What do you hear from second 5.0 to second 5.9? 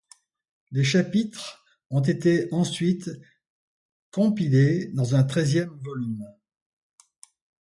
un treizième